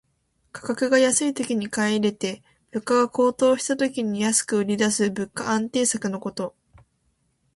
[0.51, 6.55] 価格が安いときに買い入れて、物価が高騰した時に安く売りだす物価安定策のこと。